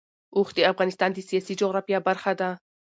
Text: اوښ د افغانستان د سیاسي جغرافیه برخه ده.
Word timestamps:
اوښ 0.35 0.49
د 0.57 0.59
افغانستان 0.71 1.09
د 1.13 1.17
سیاسي 1.29 1.53
جغرافیه 1.61 1.99
برخه 2.07 2.31
ده. 2.39 2.49